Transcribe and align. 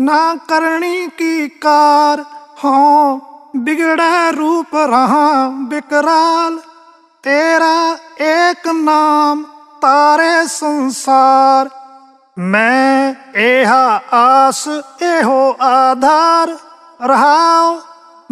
ਨਾ 0.00 0.34
ਕਰਨੀ 0.48 1.06
ਕੀ 1.08 1.48
ਕਾਰ 1.60 2.24
ਹਾਂ 2.64 3.18
ਬਿਗੜੈ 3.56 4.30
ਰੂਪ 4.32 4.74
ਰਹਾ 4.86 5.48
ਬਿਕਰਾਲ 5.68 6.58
ਤੇਰਾ 7.24 7.96
ਏਕ 8.22 8.68
ਨਾਮ 8.74 9.44
ਤਾਰੇ 9.82 10.46
ਸੰਸਾਰ 10.48 11.68
ਮੈਂ 12.36 13.14
ਇਹਾ 13.40 14.00
ਆਸ 14.12 14.66
ਇਹੋ 15.02 15.56
ਆਧਾਰ 15.62 16.56
ਰਹਾਉ 17.02 17.78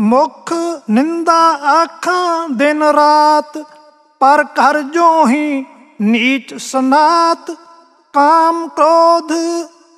ਮੁਖ 0.01 0.53
ਨਿੰਦਾ 0.91 1.41
ਆਖਾਂ 1.73 2.49
ਦਿਨ 2.51 2.83
ਰਾਤ 2.95 3.59
ਪਰ 4.21 4.45
ਕਰ 4.57 4.81
ਜੋ 4.95 5.27
ਹੀ 5.27 5.65
ਨੀਚ 6.01 6.55
ਸਨਾਤ 6.63 7.51
ਕਾਮ 8.15 8.67
ਕ੍ਰੋਧ 8.69 9.33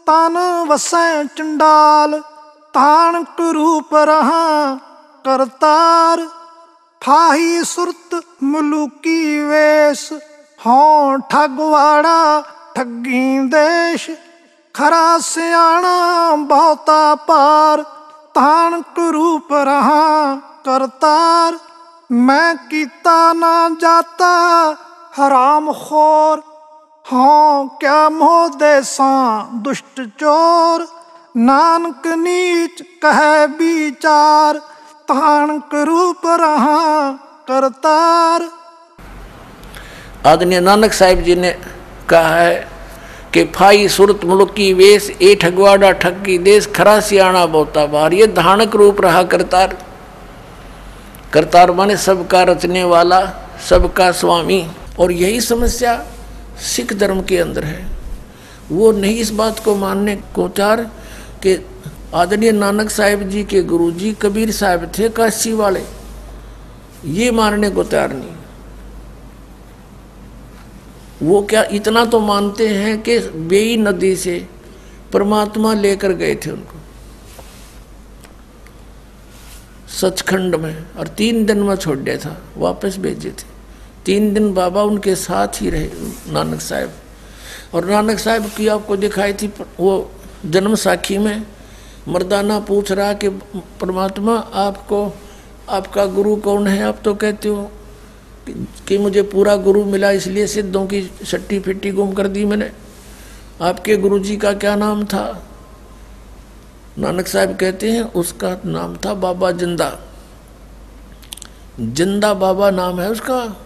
ਤਨ 0.05 0.37
ਵਸੈ 0.67 1.23
ਚੰਡਾਲ 1.37 2.21
ਤਾਣ 2.73 3.23
ਰੂਪ 3.53 3.95
ਰਹਾ 3.95 4.77
ਕਰਤਾਰ। 5.25 6.27
ਫਾਹੀ 7.01 7.63
ਸੁਰਤ 7.63 8.23
ਮਲੂਕੀ 8.43 9.39
ਵੇਸ, 9.39 10.11
ਹਉ 10.67 11.17
ਠਗਵਾੜਾ 11.29 12.43
ਠੱਗੀ 12.75 13.39
ਦੇਸ਼। 13.47 14.09
ਖਰਾ 14.73 15.17
ਸਿਆਣਾ 15.17 16.35
ਬਹੁਤਾ 16.35 17.15
ਪਾਰ 17.15 17.83
ਤਾਣ 18.33 18.81
ਰੂਪ 18.99 19.53
ਰਹਾ 19.53 20.35
ਕਰਤਾਰ। 20.65 21.57
ਮੈਂ 22.11 22.55
ਕੀਤਾ 22.69 23.33
ਨਾ 23.33 23.69
ਜਾਤਾ, 23.79 24.75
ਹਰਾਮ 25.17 25.71
ਖੋਰ 25.73 26.41
ਹਾਂ 27.10 27.66
ਕਿਆ 27.80 28.08
ਮੋਹ 28.08 28.48
ਦੇਸਾਂ 28.58 29.44
ਦੁਸ਼ਟ 29.62 30.00
ਚੋਰ 30.20 30.86
ਨਾਨਕ 31.36 32.06
ਨੀਚ 32.18 32.82
ਕਹੈ 33.02 33.46
ਵਿਚਾਰ 33.58 34.60
ਤਾਣ 35.08 35.58
ਰੂਪ 35.86 36.26
ਰਹਾ 36.40 37.16
ਕਰਤਾਰ 37.46 38.48
आदरणीय 40.26 40.60
नानक 40.60 40.92
साहिब 40.92 41.18
जी 41.24 41.34
ने 41.36 41.50
कहा 42.10 42.30
है 42.36 42.54
कि 43.34 43.42
फाई 43.56 43.86
सुरत 43.88 44.24
मुल्की 44.24 44.72
वेश 44.74 45.04
ए 45.20 45.34
ठगवाड़ा 45.42 45.90
ठगी 46.02 46.38
देश 46.40 46.66
खरा 46.76 46.94
सियाणा 47.08 47.44
बोता 47.52 47.84
बार 47.92 48.14
ये 48.14 48.26
धानक 48.34 48.74
रूप 48.76 49.00
रहा 49.00 49.22
करतार 49.32 49.76
करतार 51.32 51.72
माने 51.72 51.96
सबका 51.98 52.42
रचने 52.44 52.82
वाला 52.86 53.20
सबका 53.68 54.10
स्वामी 54.20 54.60
और 54.98 55.12
यही 55.14 55.40
समस्या 55.42 55.94
सिख 56.61 56.93
धर्म 56.93 57.21
के 57.21 57.37
अंदर 57.37 57.63
है। 57.63 57.87
वो 58.71 58.91
नहीं 58.91 59.15
इस 59.15 59.31
बात 59.31 59.59
को 59.59 59.75
मानने 59.75 60.15
को 60.15 60.49
चार 60.49 60.81
कि 61.43 61.65
आदरणीय 62.13 62.51
नानक 62.51 62.89
साहेब 62.89 63.29
जी 63.29 63.43
के 63.43 63.63
गुरुजी, 63.63 64.13
कबीर 64.13 64.51
साहब 64.51 64.91
थे 64.99 65.09
काशी 65.09 65.53
वाले। 65.53 65.83
ये 67.05 67.31
मानने 67.31 67.69
को 67.69 67.83
तैयार 67.83 68.13
नहीं। 68.13 68.35
वो 71.21 71.41
क्या 71.41 71.63
इतना 71.63 72.05
तो 72.05 72.19
मानते 72.19 72.67
हैं 72.67 73.01
कि 73.01 73.19
बेई 73.19 73.77
नदी 73.77 74.15
से 74.15 74.47
परमात्मा 75.13 75.73
लेकर 75.73 76.11
गए 76.11 76.35
थे 76.35 76.51
उनको। 76.51 76.79
सचखंड 79.89 80.55
में, 80.55 80.85
और 80.97 81.07
तीन 81.07 81.45
दिन 81.45 81.59
में 81.59 81.75
छोड़ 81.75 81.97
दिया 81.97 82.17
था, 82.17 82.41
वापस 82.57 82.97
भेजे 82.97 83.31
थे। 83.31 83.50
तीन 84.05 84.33
दिन 84.33 84.53
बाबा 84.53 84.83
उनके 84.83 85.15
साथ 85.15 85.47
ही 85.61 85.69
रहे, 85.69 85.89
नानक 86.31 86.61
साहब। 86.61 86.91
और 87.73 87.85
नानक 87.85 88.19
साहब 88.19 88.51
की 88.57 88.67
आपको 88.67 88.97
दिखाई 88.97 89.33
थी, 89.33 89.53
वो 89.79 90.11
जन्म 90.45 90.75
साखी 90.75 91.17
में 91.17 91.45
मर्दाना 92.07 92.59
पूछ 92.59 92.91
रहा 92.91 93.13
कि, 93.13 93.29
परमात्मा, 93.55 94.37
आपको, 94.37 95.13
आपका 95.69 96.05
गुरु 96.05 96.35
कौन 96.35 96.67
है? 96.67 96.83
आप 96.83 96.99
तो 97.03 97.13
कहते 97.13 97.49
हो 97.49 97.71
कि 98.87 98.97
मुझे 98.97 99.21
पूरा 99.21 99.55
गुरु 99.55 99.85
मिला, 99.85 100.11
इसलिए 100.11 100.47
सिद्धों 100.47 100.87
की 100.87 101.11
सट्टी 101.23 101.59
फिट्टी 101.59 101.91
गुम 101.91 102.13
कर 102.13 102.27
दी 102.27 102.45
मैंने। 102.45 102.71
आपके 103.61 103.97
गुरु 103.97 104.19
जी 104.19 104.37
का 104.37 104.53
क्या 104.53 104.75
नाम 104.75 105.05
था? 105.05 105.47
नानक 106.97 107.27
साहब 107.27 107.55
कहते 107.55 107.91
हैं, 107.91 108.01
उसका 108.01 108.61
नाम 108.65 108.97
था 108.97 109.13
बाबा 109.13 109.51
ज़िंदा। 109.51 109.99
ज़िंदा 111.79 112.33
बाबा 112.33 112.71
नाम 112.71 113.01
है 113.01 113.09
उसका। 113.11 113.57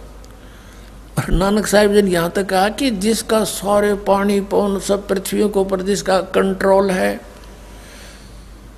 और 1.18 1.30
नानक 1.30 1.66
साहब 1.66 1.92
जी 1.92 2.02
ने 2.02 2.10
यहाँ 2.10 2.30
तक 2.30 2.46
कहा 2.46 2.68
कि 2.68 2.90
जिसका 2.90 3.44
सौर्य 3.44 3.94
पानी 4.06 4.40
पौन 4.40 4.78
सब 4.80 5.06
पृथ्वियों 5.08 5.48
के 5.48 5.58
ऊपर 5.58 5.82
जिसका 5.82 6.20
कंट्रोल 6.34 6.90
है, 6.90 7.20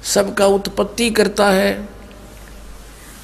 सबका 0.05 0.47
उत्पत्ति 0.47 1.11
करता 1.11 1.51
है, 1.51 1.89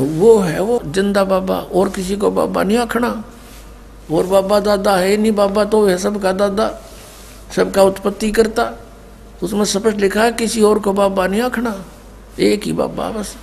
वो 0.00 0.38
है 0.38 0.60
वो 0.60 0.80
ज़िंदा 0.86 1.24
बाबा। 1.24 1.56
और 1.56 1.88
किसी 1.88 2.16
को 2.16 2.30
बाबा 2.30 2.62
नहीं 2.62 2.78
आखना। 2.78 3.24
और 4.12 4.26
बाबा 4.26 4.60
दादा 4.60 4.96
है 4.96 5.16
नहीं, 5.16 5.32
बाबा 5.32 5.64
तो 5.64 5.86
है 5.86 5.96
सबका 5.98 6.32
दादा, 6.32 6.68
सबका 7.56 7.82
उत्पत्ति 7.82 8.30
करता। 8.32 8.72
उसमें 9.42 9.64
स्पष्ट 9.64 9.96
लिखा 9.96 10.22
है, 10.22 10.32
किसी 10.32 10.62
और 10.62 10.78
को 10.78 10.92
बाबा 10.92 11.26
नहीं 11.26 11.42
आखना। 11.42 11.84
एक 12.40 12.64
ही 12.64 12.72
बाबा 12.72 13.10
बस। 13.10 13.36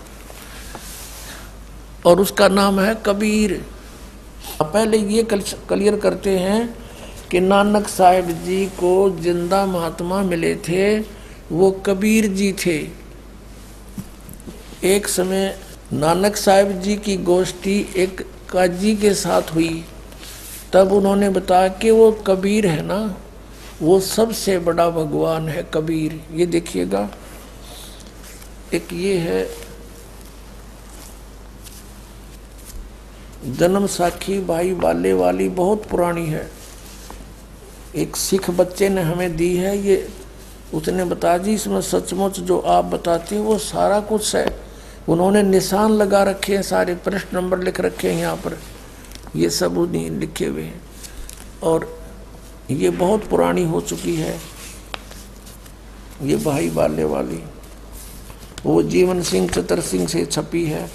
और 2.06 2.20
उसका 2.20 2.48
नाम 2.48 2.80
है 2.80 2.96
कबीर। 3.06 3.62
पहले 4.62 4.98
ये 4.98 5.24
क्लियर 5.24 5.96
करते 6.00 6.38
हैं 6.40 6.62
कि 7.32 7.40
नानक 7.40 7.88
साहिब 7.88 8.30
जी 8.46 8.66
को 8.80 8.94
ज़िंदा 9.20 9.66
महात्मा 9.66 10.22
मिले 10.24 10.56
थे, 10.68 11.00
वो 11.52 11.72
कबीर 11.86 12.28
जी 12.30 12.52
थे। 12.66 12.78
एक 14.88 15.08
समय 15.08 15.56
नानक 15.94 16.36
साहिब 16.36 16.80
जी 16.82 16.96
की 16.98 17.16
गोष्ठी 17.24 17.80
एक 17.96 18.22
काजी 18.52 18.96
के 18.96 19.14
साथ 19.14 19.54
हुई। 19.56 19.84
तब 20.74 20.92
उन्होंने 20.92 21.30
बताया 21.30 21.68
कि 21.68 21.92
वो 21.92 22.12
कबीर 22.28 22.68
है 22.68 22.82
ना, 22.82 23.00
वो 23.82 24.00
सबसे 24.00 24.58
बड़ा 24.60 24.90
भगवान 24.90 25.48
है 25.50 25.64
कबीर। 25.74 26.20
ये 26.34 26.46
देखिएगा, 26.48 27.10
एक 28.74 28.94
ये 28.94 29.18
है 29.18 29.44
जन्म 33.44 33.86
साखी 33.88 34.40
भाई 34.40 34.74
बाले 34.74 35.14
वाली 35.14 35.48
बहुत 35.50 35.86
पुरानी 35.86 36.26
है। 36.26 36.50
एक 37.96 38.16
सिख 38.16 38.50
बच्चे 38.50 38.90
ने 38.90 39.02
हमें 39.02 39.36
दी 39.38 39.56
है, 39.58 39.78
ये 39.78 40.08
उसने 40.74 41.06
बता 41.06 41.38
जी 41.38 41.54
इसमें 41.54 41.82
सचमुच 41.82 42.40
जो 42.40 42.60
आप 42.60 42.86
बताते 42.86 43.36
हैं 43.36 43.42
वो 43.44 43.58
सारा 43.58 44.00
कुछ 44.00 44.36
है। 44.36 44.46
उन्होंने 45.10 45.44
निशान 45.44 45.92
लगा 45.92 46.24
रखे 46.24 46.56
हैं, 46.56 46.62
सारे 46.64 46.96
प्रश्न 46.96 47.38
नंबर 47.38 47.60
लिख 47.60 47.82
रखे 47.82 48.12
हैं 48.12 48.22
यहाँ 48.22 48.36
पर। 48.36 48.58
ये 49.36 49.50
सब 49.50 49.78
उन्हीं 49.78 50.10
लिखे 50.12 50.46
हुए 50.46 50.64
हैं। 50.64 50.82
और 51.64 51.90
ये 52.72 52.90
बहुत 52.90 53.28
पुरानी 53.28 53.64
हो 53.64 53.82
चुकी 53.82 54.16
है, 54.16 54.40
ये 56.24 56.36
भाई 56.36 56.70
बाले 56.70 57.04
वाली। 57.04 57.44
वो 58.66 58.82
जीवन 58.84 59.22
सिंह 59.24 59.50
चतर 59.50 59.80
सिंह 59.82 60.08
से 60.08 60.26
छपी 60.26 60.66
है। 60.66 60.90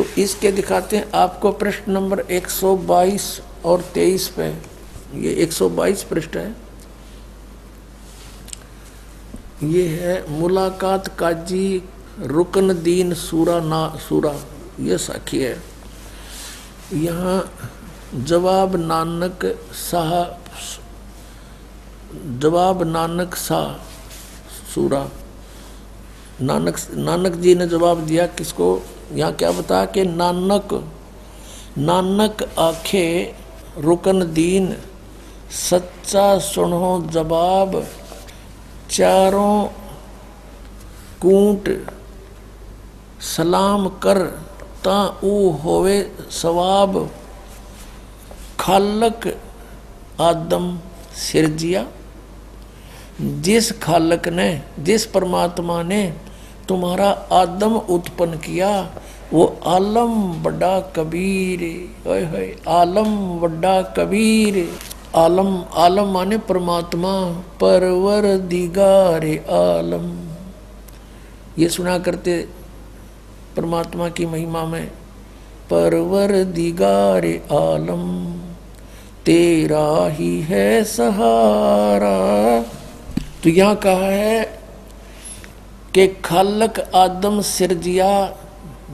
तो 0.00 0.04
इसके 0.18 0.50
दिखाते 0.52 0.96
हैं, 0.96 1.10
आपको 1.12 1.50
प्रश्न 1.52 1.92
नंबर 1.92 2.20
122 2.32 3.24
और 3.64 3.82
23 3.94 4.26
पे 4.28 4.44
ये 5.14 5.32
122 5.42 6.02
पृष्ठ 6.02 6.36
है। 6.36 6.54
ये 9.62 9.86
है, 9.88 10.14
मुलाकात 10.30 11.08
काजी 11.18 11.82
रुकन 12.18 12.72
दीन 12.82 13.14
सूरा 13.14 13.58
ना, 13.60 13.80
सूरा, 14.08 14.34
ये 14.80 14.98
साखी 14.98 15.38
है। 15.38 15.56
यहाँ 16.94 17.38
जवाब 18.14 18.76
नानक 18.76 19.44
शाह, 19.80 20.12
जवाब 22.38 22.82
नानक 22.82 23.34
शाह 23.34 23.68
सूरा। 24.74 25.08
नानक 26.42 26.78
नानक 26.94 27.36
जी 27.36 27.54
ने 27.54 27.66
जवाब 27.66 28.06
दिया, 28.06 28.26
किसको? 28.26 28.70
यहाँ 29.12 29.32
क्या 29.32 29.50
बताया 29.52 29.84
कि 29.86 30.04
नानक 30.04 30.72
नानक 31.78 32.42
आखे 32.58 33.06
रुकन 33.78 34.22
दीन, 34.32 34.66
सच्चा 35.50 36.26
सुनो 36.38 36.88
जवाब, 37.10 37.74
चारों 38.90 39.64
कूट 41.22 41.68
सलाम 43.26 43.88
कर, 44.02 44.18
ता 44.84 44.98
ऊ 45.24 45.50
होवे 45.62 45.98
सवाब। 46.32 46.98
खालक 48.60 49.26
आदम 50.20 50.78
सिरजिया, 51.18 51.86
जिस 53.20 53.70
खालक 53.80 54.28
ने, 54.28 54.50
जिस 54.78 55.06
परमात्मा 55.06 55.82
ने 55.82 56.02
तुम्हारा 56.70 57.08
आदम 57.32 57.76
उत्पन्न 57.90 58.38
किया, 58.38 58.70
वो 59.32 59.44
आलम 59.66 60.14
बड़ा 60.42 60.78
कबीर 60.96 61.60
होए, 62.06 62.44
आलम 62.68 63.16
बड़ा 63.40 63.80
कबीर 63.96 64.56
आलम 65.16 65.48
आलम 65.76 66.12
माने 66.12 66.36
परमात्मा 66.48 67.12
परवर 67.60 68.26
दिगारे 68.48 69.36
आलम। 69.50 70.06
ये 71.58 71.68
सुना 71.68 71.98
करते 71.98 72.36
परमात्मा 73.56 74.08
की 74.08 74.26
महिमा 74.26 74.64
में 74.64 74.86
परवर 75.70 76.32
दिगारे 76.52 77.34
आलम। 77.52 78.06
तेरा 79.26 79.88
ही 80.10 80.40
है 80.42 80.84
सहारा। 80.84 82.16
तो 83.42 83.50
यहाँ 83.50 83.76
कहा 83.76 84.06
है 84.06 84.59
कि 85.94 86.06
खालक 86.08 86.90
आदम 86.94 87.40
सिरजिया, 87.40 88.36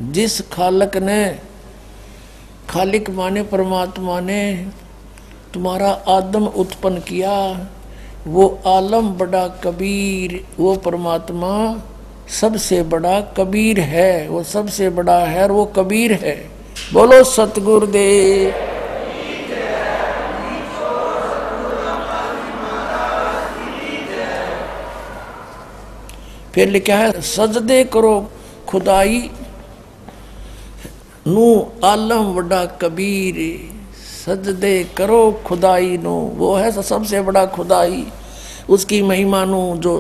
जिस 0.00 0.40
खालक 0.40 0.96
ने 0.96 1.38
खालिक 2.70 3.10
माने 3.10 3.42
परमात्मा 3.42 4.20
ने 4.20 4.66
तुम्हारा 5.54 5.90
आदम 6.08 6.46
उत्पन्न 6.46 6.98
किया, 6.98 7.66
वो 8.26 8.60
आलम 8.66 9.08
बड़ा 9.08 9.48
कबीर, 9.48 10.44
वो 10.58 10.76
परमात्मा 10.76 11.82
सबसे 12.40 12.82
बड़ा 12.82 13.20
कबीर 13.20 13.80
है, 13.80 14.28
वो 14.28 14.42
सबसे 14.42 14.90
बड़ा 14.90 15.18
है 15.18 15.42
और 15.42 15.52
वो 15.52 15.64
कबीर 15.64 16.12
है। 16.12 16.50
बोलो 16.92 17.24
सतगुरुदेव। 17.24 18.65
फिर 26.56 26.68
लिखा 26.68 26.96
है, 26.96 27.20
सजदे 27.20 27.84
करो 27.84 28.30
खुदाई। 28.68 29.18
नू 31.26 31.44
आलम 31.84 32.22
वड्डा 32.32 32.64
कबीर, 32.80 33.40
सजदे 34.26 34.72
करो 34.96 35.18
खुदाई 35.46 35.98
नो। 35.98 36.14
वो 36.36 36.54
है 36.54 36.70
सबसे 36.82 37.20
बड़ा 37.20 37.44
खुदाई। 37.46 38.06
उसकी 38.68 39.02
महिमा 39.02 39.44
नु 39.44 39.60
जो 39.76 39.92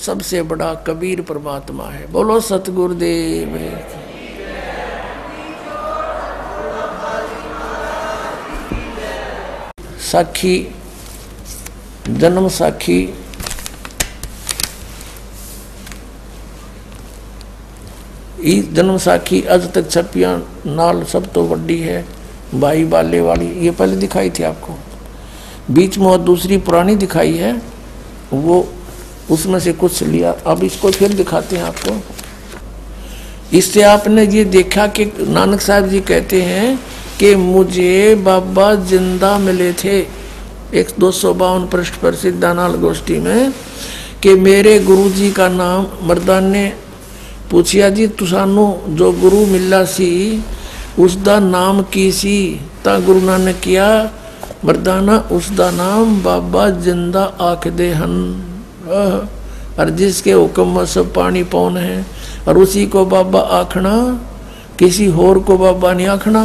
सबसे 0.00 0.42
बड़ा 0.42 0.74
कबीर 0.86 1.20
परमात्मा 1.20 1.84
है। 1.84 2.12
बोलो, 2.12 2.40
सतगुरुदेव। 2.40 3.54
साखी, 10.02 10.56
जन्म 12.10 12.48
साखी। 12.48 13.00
ई 18.42 18.60
जन्म 18.72 18.96
साखी 18.98 19.40
अज 19.44 19.70
तक 19.72 19.90
छपिया 19.90 20.36
नाल 20.66 21.02
सब 21.04 21.32
तो 21.32 21.42
वड्डी 21.44 21.78
है, 21.78 22.04
भाई 22.54 22.84
बाले 22.84 23.20
वाली। 23.20 23.46
ये 23.64 23.70
पहले 23.70 23.96
दिखाई 23.96 24.30
थी 24.30 24.42
आपको। 24.42 24.76
बीच 25.70 25.98
में 25.98 26.06
और 26.06 26.18
दूसरी 26.20 26.58
पुरानी 26.58 26.94
दिखाई 26.96 27.34
है, 27.34 27.52
वो 28.32 28.66
उसमें 29.30 29.58
से 29.60 29.72
कुछ 29.72 30.02
लिया। 30.02 30.34
अब 30.46 30.64
इसको 30.64 30.90
फिर 30.90 31.12
दिखाते 31.12 31.56
हैं 31.56 31.64
आपको। 31.64 32.00
इससे 33.58 33.82
आपने 33.82 34.26
ये 34.26 34.44
देखा 34.46 34.86
कि 34.88 35.04
नानक 35.20 35.60
साहब 35.60 35.88
जी 35.88 36.00
कहते 36.00 36.42
हैं 36.42 36.78
कि 37.18 37.34
मुझे 37.36 38.14
बाबा 38.24 38.74
ज़िंदा 38.74 39.36
मिले 39.38 39.72
थे। 39.74 39.98
एक 40.74 40.88
दो 40.98 41.10
सौ 41.12 41.32
बावन 41.34 41.66
पृष्ठ 41.66 41.94
पर 41.94 42.14
सिद्धानाल 42.14 42.74
गोष्ठी 42.78 43.18
में 43.18 43.52
कि 44.22 44.34
मेरे 44.36 44.78
गुरु 44.80 45.08
जी 45.10 45.30
का 45.30 45.48
नाम 45.48 45.86
मर्दाने 46.02 46.72
ਪੁੱਛਿਆ 47.49 47.89
ਜੀ 47.89 48.07
ਤੁਸਾਨੂੰ 48.07 48.77
ਜੋ 48.89 49.11
ਗੁਰੂ 49.11 49.45
ਮਿਲਿਆ 49.45 49.83
ਸੀ 49.85 50.41
ਉਸ 50.99 51.15
ਦਾ 51.17 51.39
ਨਾਮ 51.39 51.83
ਕੀ 51.91 52.11
ਸੀ 52.11 52.59
ਤਾਂ 52.83 52.99
ਗੁਰੂ 52.99 53.21
ਨਾਨਕ 53.21 53.55
ਕਿਹਾ 53.61 54.09
ਮਰਦਾਨਾ 54.65 55.21
ਉਸ 55.31 55.49
ਦਾ 55.51 55.69
ਨਾਮ 55.71 56.19
ਬਾਬਾ 56.23 56.69
ਜਿੰਦਾ 56.69 57.31
ਆਖਦੇ 57.41 57.93
ਹਨ 57.95 58.33
और 59.77 59.89
जिसके 59.91 60.31
हुक्म 60.31 60.67
में 60.69 60.85
सब 60.85 61.11
पानी 61.13 61.43
पौन 61.45 61.77
है 61.77 62.05
और 62.47 62.57
उसी 62.57 62.85
को 62.85 63.05
बाबा 63.05 63.39
आखना 63.53 63.93
किसी 64.79 65.05
होर 65.07 65.39
को 65.39 65.57
बाबा 65.57 65.91
नहीं 65.93 66.07
आखना 66.07 66.43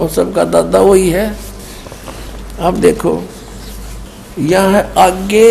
और 0.00 0.08
सबका 0.08 0.44
दादा 0.46 0.80
वही 0.80 1.08
है 1.10 1.26
अब 2.60 2.80
देखो 2.80 3.12
यह 4.44 4.78
आगे 4.98 5.48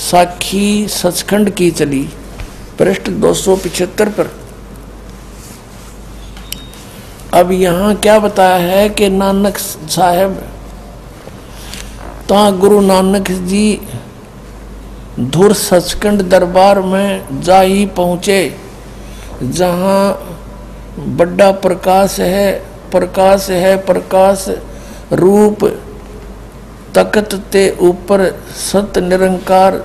साखी 0.00 0.66
सचखंड 0.90 1.50
की 1.52 1.70
चली 1.72 2.06
पृष्ठ 2.85 3.09
दो 3.09 3.33
पर। 3.99 4.27
अब 7.33 7.51
यहाँ 7.51 7.95
क्या 7.95 8.17
बताया 8.19 8.55
है 8.55 8.89
कि 8.89 9.07
नानक 9.09 9.57
साहब, 9.57 10.35
ता 12.29 12.49
गुरु 12.51 12.81
नानक 12.81 13.31
जी 13.47 13.79
धुर 15.19 15.53
सचखंड 15.53 16.21
दरबार 16.29 16.81
में 16.81 17.41
जा 17.41 17.59
ही 17.61 17.85
पहुँचे, 17.95 18.37
जहाँ 19.43 20.37
बड़ा 21.17 21.51
प्रकाश 21.65 22.19
है 22.19 22.53
प्रकाश 22.91 23.49
है, 23.49 23.75
प्रकाश 23.85 24.45
रूप 25.13 25.65
तकत 26.95 27.33
ते 27.51 27.69
ऊपर 27.81 28.29
सत 28.57 28.97
निरंकार 29.03 29.83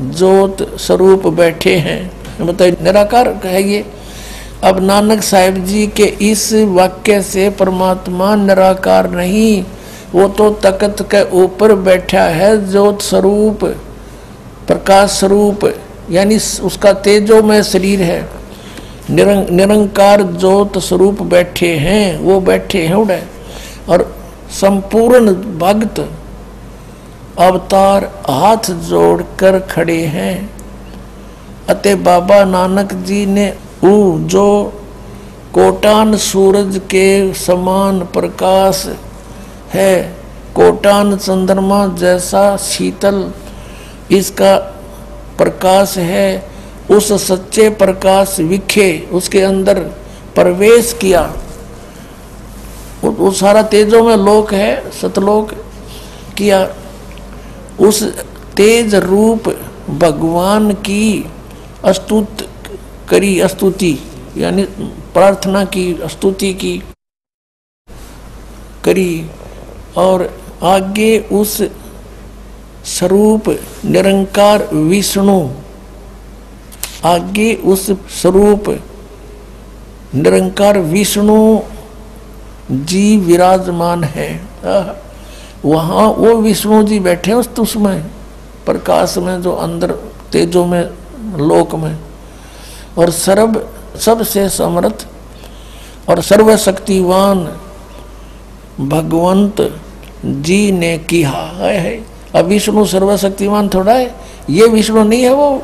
जोत 0.00 0.62
स्वरूप 0.80 1.26
बैठे 1.34 1.74
हैं। 1.78 2.00
मतलब 2.40 2.82
निराकार 2.82 3.28
है 3.44 3.62
ये 3.62 3.84
अब 4.64 4.78
नानक 4.80 5.22
साहिब 5.22 5.64
जी 5.64 5.86
के 5.86 6.04
इस 6.22 6.52
वाक्य 6.70 7.20
से 7.22 7.48
परमात्मा 7.50 8.34
निराकार 8.36 9.10
नहीं 9.10 9.62
वो 10.14 10.26
तो 10.28 10.50
तकत 10.62 11.02
के 11.14 11.22
ऊपर 11.36 11.74
बैठा 11.80 12.22
है 12.30 12.50
जोत 12.70 13.02
स्वरूप 13.02 13.64
प्रकाश 14.66 15.10
स्वरूप 15.10 15.72
यानी 16.10 16.36
उसका 16.62 16.92
तेजो 16.92 17.42
में 17.42 17.62
शरीर 17.62 18.02
है। 18.02 18.20
निरंग, 19.10 19.48
निरंकार 19.50 20.22
जोत 20.22 20.78
स्वरूप 20.78 21.22
बैठे 21.22 21.74
हैं 21.76 22.18
वो 22.18 22.40
बैठे 22.40 22.82
हैं 22.82 22.94
उड़े। 22.94 23.22
और 23.88 24.02
संपूर्ण 24.50 25.34
भक्त 25.58 26.00
अवतार 27.38 28.04
हाथ 28.30 28.70
जोड़कर 28.70 29.58
खड़े 29.60 30.00
हैं। 30.06 30.50
अते 31.68 31.94
बाबा 31.94 32.44
नानक 32.44 32.92
जी 32.92 33.24
ने 33.26 33.52
ऊ 33.84 34.18
जो 34.18 34.72
कोटान 35.54 36.16
सूरज 36.16 36.80
के 36.90 37.34
समान 37.34 38.00
प्रकाश 38.00 38.84
है, 39.72 40.16
कोटान 40.54 41.16
चंद्रमा 41.16 41.86
जैसा 41.86 42.56
शीतल 42.56 43.32
इसका 44.10 44.56
प्रकाश 45.38 45.96
है, 45.98 46.50
उस 46.90 47.12
सच्चे 47.26 47.68
प्रकाश 47.70 48.36
विखे, 48.40 49.08
उसके 49.12 49.40
अंदर 49.40 49.78
प्रवेश 50.34 50.92
किया। 51.00 51.22
वो 53.04 53.30
सारा 53.30 53.62
तेजों 53.62 54.02
में 54.04 54.16
लोक 54.16 54.52
है, 54.54 54.90
सतलोक 54.90 55.52
किया। 56.38 56.66
उस 57.80 58.02
तेज 58.56 58.94
रूप 58.94 59.48
भगवान 60.00 60.72
की 60.86 61.24
अस्तुत 61.84 62.48
करी 63.08 63.48
स्तुति 63.48 63.98
यानी 64.36 64.62
प्रार्थना 65.14 65.64
की 65.64 65.84
स्तुति 66.08 66.52
की 66.54 66.76
करी 68.84 69.30
और 69.96 70.28
आगे 70.62 71.18
उस 71.32 71.56
स्वरूप 72.84 73.48
निरंकार 73.84 74.66
विष्णु, 74.74 75.38
आगे 77.04 77.54
उस 77.64 77.90
स्वरूप 78.20 78.68
निरंकार 80.14 80.78
विष्णु 80.78 81.60
जी 82.70 83.16
विराजमान 83.16 84.04
है। 84.04 84.30
वहाँ 85.64 86.06
वो 86.08 86.34
विष्णु 86.34 86.82
जी 86.82 86.98
बैठे 87.00 87.32
उस 87.32 87.48
उसमें 87.58 88.02
प्रकाश 88.66 89.18
में, 89.18 89.42
जो 89.42 89.52
अंदर, 89.52 89.90
तेजो 90.32 90.64
में, 90.64 90.82
लोक 91.38 91.74
में। 91.74 91.96
और 92.98 93.10
सर्व, 93.10 93.60
सबसे 93.98 94.48
समर्थ 94.48 95.06
और 96.08 96.20
सर्वशक्तिवान 96.22 97.44
भगवंत 98.80 99.60
जी 100.24 100.72
ने 100.72 100.98
किया 100.98 101.30
है 101.30 102.04
अब 102.36 102.44
विष्णु 102.44 102.84
सर्वशक्तिमान 102.86 103.68
थोड़ा 103.68 103.92
है, 103.92 104.14
ये 104.50 104.66
विष्णु 104.66 105.04
नहीं 105.04 105.22
है 105.22 105.34
वो। 105.34 105.62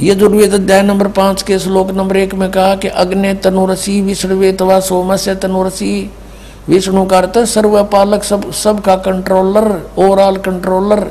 ये 0.00 0.14
दुर्वेद 0.14 0.54
अध्याय 0.54 0.82
नंबर 0.82 1.08
पाँच 1.08 1.42
के 1.42 1.58
श्लोक 1.58 1.90
नंबर 1.90 2.16
एक 2.16 2.34
में 2.34 2.50
कहा 2.50 2.74
कि 2.76 2.88
अग्नि 2.88 3.34
तनुरसी 3.34 4.00
विष्णुवेतवा 4.00 4.80
सोमस्य 4.80 5.34
तनुरसी। 5.34 6.10
विष्णु 6.70 7.04
का 7.04 7.18
अर्थ 7.18 7.38
सर्वपालक, 7.44 8.24
सब 8.24 8.50
सब 8.54 8.80
का 8.80 8.96
कंट्रोलर 8.96 9.68
ओवरऑल 9.98 10.36
कंट्रोलर 10.36 11.10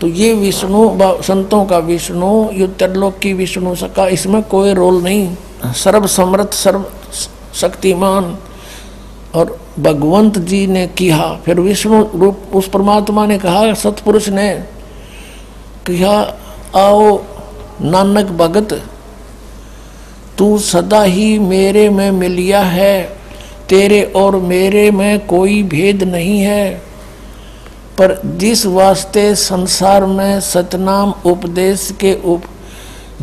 तो 0.00 0.06
ये 0.06 0.32
विष्णु 0.34 0.90
संतों 1.22 1.64
का 1.66 1.78
विष्णु 1.78 2.28
ये 2.52 2.66
त्रिलोक 2.68 3.18
की 3.18 3.32
विष्णु 3.32 3.74
का 3.96 4.06
इसमें 4.08 4.42
कोई 4.42 4.74
रोल 4.74 5.02
नहीं। 5.02 5.72
सर्व 5.74 6.06
समर्थ 6.06 6.52
सर्व, 6.54 6.84
शक्तिमान। 7.54 8.36
और 9.34 9.58
भगवंत 9.78 10.38
जी 10.38 10.66
ने 10.66 10.86
किया 10.88 11.32
फिर 11.44 11.60
विष्णु 11.60 12.04
रूप, 12.14 12.38
उस 12.54 12.68
परमात्मा 12.68 13.26
ने 13.26 13.38
कहा, 13.38 13.72
सतपुरुष 13.74 14.28
ने 14.28 14.48
कहा, 15.90 16.14
आओ 16.76 17.18
नानक 17.82 18.30
भगत, 18.32 18.72
तू 20.38 20.58
सदा 20.58 21.02
ही 21.02 21.38
मेरे 21.38 21.88
में 21.90 22.10
मिलिया 22.10 22.60
है। 22.60 23.17
तेरे 23.68 24.02
और 24.16 24.36
मेरे 24.36 24.90
में 24.90 25.26
कोई 25.26 25.62
भेद 25.62 26.02
नहीं 26.02 26.40
है। 26.40 26.70
पर 27.98 28.20
जिस 28.38 28.64
वास्ते 28.66 29.34
संसार 29.34 30.04
में 30.06 30.40
सतनाम 30.40 31.14
उपदेश 31.26 31.88
के 32.00 32.14
उप 32.24 32.42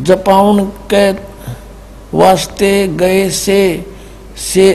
जपाउन 0.00 0.64
के 0.92 1.10
वास्ते 2.14 2.88
गए 2.88 3.28
से 3.30 3.62
से 4.36 4.66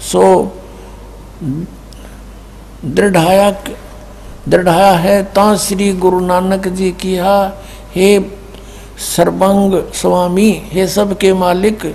सो 0.00 0.22
दृढ़ाया 2.84 3.50
दृढ़ाया 4.48 4.92
है 4.92 5.22
ता 5.24 5.56
श्री 5.56 5.92
गुरु 5.92 6.20
नानक 6.20 6.68
जी 6.68 6.90
किया 6.92 7.34
हे। 7.94 8.18
सर्वंग 8.98 9.74
स्वामी, 9.94 10.50
हे 10.72 10.86
सबके 10.86 11.32
मालिक, 11.32 11.94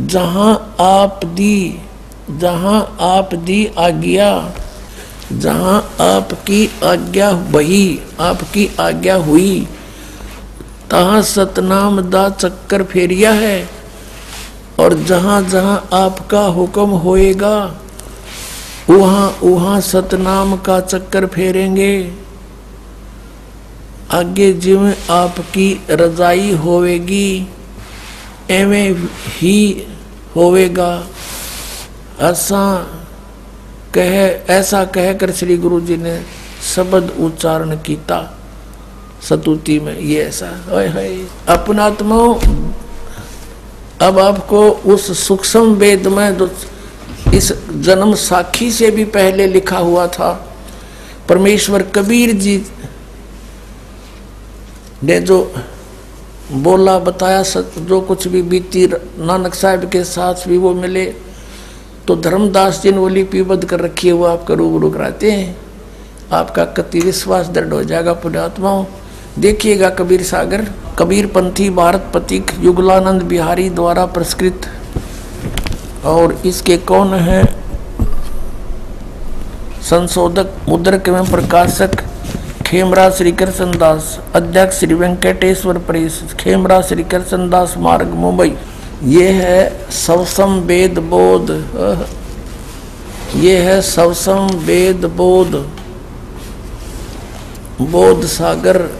जहाँ 0.00 0.76
आप 0.80 1.24
दी 1.24 1.80
जहाँ 2.30 2.96
आप 3.00 3.34
दी 3.34 3.66
आज्ञा, 3.78 4.52
जहाँ 5.32 5.78
आपकी 6.00 6.66
आज्ञा 6.84 7.32
बही 7.32 8.00
आपकी 8.20 8.68
आज्ञा 8.80 9.14
हुई, 9.16 9.68
तहाँ 10.90 11.22
सतनाम 11.22 12.00
दा 12.00 12.28
चक्कर 12.30 12.82
फेरिया 12.82 13.32
है। 13.32 13.68
और 14.78 14.94
जहाँ 14.94 15.42
जहाँ 15.42 15.88
आपका 15.92 16.40
हुक्म 16.40 16.90
होएगा, 17.04 17.80
वहाँ 18.90 19.38
वहाँ 19.42 19.80
सतनाम 19.80 20.56
का 20.56 20.80
चक्कर 20.80 21.26
फेरेंगे। 21.26 22.12
आगे 24.10 24.52
जिमें 24.52 24.96
आपकी 25.10 25.80
रजाई 25.90 26.52
होवेगी 26.54 27.48
एवं 28.50 29.08
ही 29.38 29.86
होवेगा 30.36 30.90
ऐसा 32.20 32.62
कह 33.94 34.52
ऐसा 34.52 34.84
कहकर 34.84 35.30
श्री 35.30 35.56
गुरु 35.56 35.80
जी 35.80 35.96
ने 35.96 36.20
शब्द 36.74 37.10
उच्चारण 37.20 37.76
किया 37.76 38.20
सतुति 39.28 39.78
में 39.80 39.98
ये 39.98 40.22
ऐसा 40.22 40.46
है 40.70 41.08
अपनात्मा 41.48 42.16
अब 44.06 44.18
आपको 44.18 44.68
उस 44.92 45.10
सूक्ष्म 45.18 45.74
वेद 45.74 46.06
में 46.06 46.36
जो 46.36 46.50
इस 47.34 47.52
जन्म 47.84 48.14
साखी 48.14 48.70
से 48.72 48.90
भी 48.90 49.04
पहले 49.04 49.46
लिखा 49.46 49.78
हुआ 49.78 50.06
था 50.06 50.32
परमेश्वर 51.28 51.82
कबीर 51.94 52.32
जी 52.36 52.56
ने 55.04 55.20
जो 55.20 55.38
बोला 56.52 56.98
बताया 56.98 57.42
सत, 57.42 57.72
जो 57.78 58.00
कुछ 58.00 58.26
भी 58.28 58.42
बीती 58.42 58.86
नानक 58.86 59.54
साहब 59.54 59.88
के 59.90 60.04
साथ 60.04 60.48
भी 60.48 60.58
वो 60.58 60.74
मिले 60.74 61.04
तो 62.08 62.16
धर्मदास 62.16 62.82
जी 62.82 62.90
ने 62.90 62.98
वो 62.98 63.08
लिपिबद्ध 63.08 63.64
कर 63.64 63.80
रखी 63.80 64.06
है, 64.06 64.14
वो 64.14 64.24
आपका 64.24 64.54
रूबरू 64.54 64.90
कराते 64.90 65.30
हैं। 65.30 65.56
आपका 66.32 66.64
कति 66.64 67.00
विश्वास 67.00 67.46
दृढ़ 67.46 67.72
हो 67.72 67.84
जाएगा, 67.84 68.12
पुण्यात्माओं। 68.12 68.84
देखिएगा 69.38 69.90
कबीर 69.90 70.22
सागर 70.22 70.66
कबीर 70.98 71.26
पंथी 71.26 71.70
भारत 71.70 72.12
पथिक 72.14 72.46
युगलानंद 72.60 73.22
बिहारी 73.22 73.70
द्वारा 73.70 74.06
पुरस्कृत। 74.06 74.60
और 76.04 76.32
इसके 76.46 76.76
कौन 76.76 77.14
है? 77.14 77.44
संशोधक, 79.82 80.50
मुद्रक 80.68 81.08
एवं 81.08 81.26
प्रकाशक 81.26 81.90
खेमरा 82.66 83.10
श्री 83.10 83.32
कृष्ण 83.32 83.78
दास। 83.78 84.20
अध्यक्ष 84.34 84.80
श्री 84.80 84.94
वेंकटेश्वर 84.94 85.78
प्रेस 85.78 86.24
खेमरा 86.40 86.80
श्री 86.82 87.02
कृष्ण 87.02 87.50
दास, 87.50 87.74
मार्ग, 87.78 88.06
मुंबई। 88.06 88.56
ये 89.02 89.28
है 89.28 89.90
सवसम 89.90 90.52
वेद 90.58 90.98
बोध। 90.98 91.50
ये 93.36 93.56
है 93.58 93.82
सवसम 93.82 94.46
वेद 94.54 95.04
बोध। 95.04 95.52
बोध 97.80 98.24
सागर 98.24 98.90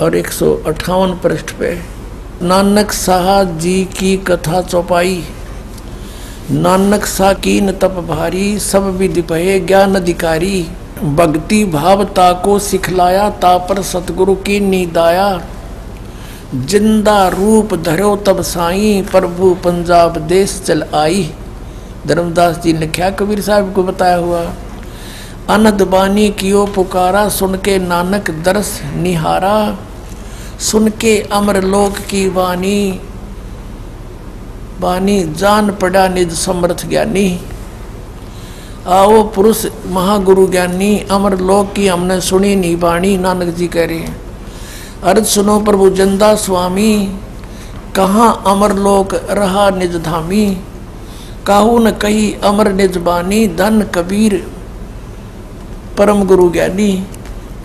और 0.00 0.16
एक 0.16 0.28
सौ 0.28 0.54
अट्ठावन 0.66 1.12
पृष्ठ 1.12 1.50
पे। 1.50 1.82
नानक 2.42 2.92
शाह 2.92 3.42
जी 3.44 3.84
की 3.84 4.16
कथा 4.16 4.62
चौपाई। 4.62 5.24
नानक 6.50 7.04
सा 7.06 7.32
कीन 7.32 7.72
तप 7.72 8.04
भारी, 8.08 8.58
सब 8.58 8.96
विधि 8.96 9.22
पहे 9.22 9.60
ज्ञान 9.60 9.94
अधिकारी। 9.94 10.66
भक्ति 11.02 11.64
भावता 11.64 12.32
को 12.32 12.58
सिखलाया, 12.58 13.30
तापर 13.30 13.82
सतगुरु 13.82 14.34
की 14.34 14.60
नीदाया 14.60 15.40
ज़िंदा 16.54 17.26
रूप 17.28 17.72
धरो 17.74 18.14
तब 18.16 18.40
साई, 18.42 19.02
प्रभु 19.02 19.54
पंजाब 19.54 20.18
देश 20.22 20.60
चल 20.66 20.84
आई। 20.94 21.22
धर्मदास 22.06 22.58
जी 22.58 22.72
ने 22.72 22.78
लिखा, 22.78 23.08
कबीर 23.10 23.40
साहब 23.40 23.72
को 23.74 23.82
बताया 23.82 24.16
हुआ 24.16 24.42
अनद 25.50 25.82
बानी 25.82 26.28
कियो 26.30 26.64
पुकारा 26.66 27.28
सुन 27.28 27.56
के 27.58 27.78
नानक 27.78 28.30
दर्श 28.44 28.70
निहारा। 28.96 29.56
सुन 30.60 30.88
के 31.00 31.18
अमर 31.32 31.60
लोक 31.64 31.98
की 32.10 32.28
वाणी 32.28 33.00
वाणी 34.80 35.22
जान 35.34 35.70
पड़ा 35.72 36.06
निज 36.08 36.32
समर्थ 36.38 36.86
ज्ञानी। 36.88 37.28
आओ 38.86 39.22
पुरुष 39.28 39.66
महागुरु 39.86 40.46
ज्ञानी, 40.46 40.98
अमर 41.10 41.38
लोक 41.40 41.72
की 41.72 41.86
हमने 41.88 42.20
सुनी 42.20 42.54
नहीं 42.56 42.76
वाणी। 42.76 43.16
नानक 43.18 43.54
जी 43.54 43.68
कह 43.68 43.86
रहे 43.86 43.98
हैं 43.98 44.22
अर्ज़ 45.04 45.24
सुनो 45.24 45.60
प्रभु 45.60 45.88
जंदा 45.90 46.34
स्वामी, 46.34 46.92
कहाँ 47.96 48.42
अमर 48.46 48.72
लोक 48.76 49.14
रहा 49.30 49.70
निज 49.70 49.96
धामी? 49.96 50.58
काहू 51.46 51.78
न 51.78 51.90
कही 51.90 52.32
अमर 52.44 52.72
निज 52.72 52.96
बानी, 52.96 53.48
धन 53.48 53.82
कबीर 53.94 54.36
परम 55.98 56.24
गुरु 56.24 56.50
ज्ञानी। 56.50 57.06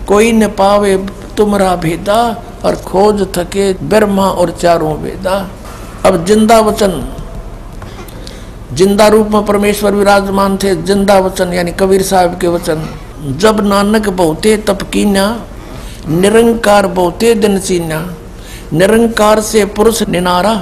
कोई 0.08 0.32
न 0.32 0.48
पावे 0.48 0.96
तुमरा 1.36 1.76
भेदा, 1.76 2.44
और 2.64 2.74
खोज 2.76 3.26
थके 3.38 3.72
ब्रह्मा 3.72 4.28
और 4.30 4.50
चारों 4.50 4.96
वेदा। 4.96 5.50
अब 6.04 6.24
ज़िंदा 6.26 6.60
वचन। 6.60 7.02
ज़िंदा 8.72 9.06
रूप 9.08 9.28
में 9.28 9.44
परमेश्वर 9.46 9.94
विराजमान 9.94 10.56
थे, 10.56 10.74
ज़िंदा 10.74 11.18
वचन, 11.18 11.52
यानी 11.52 11.72
कबीर 11.72 12.02
साहब 12.02 12.38
के 12.38 12.48
वचन। 12.48 12.88
जब 13.38 13.60
नानक 13.60 14.08
बहुते 14.08 14.56
तप 14.56 14.82
कीना 14.82 15.46
निरंकार 16.08 16.86
बहुते 16.86 17.34
दिन 17.34 17.58
सीना, 17.58 18.16
निरंकार 18.72 19.40
से 19.40 19.64
पुरुष 19.64 20.02
निनारा, 20.02 20.54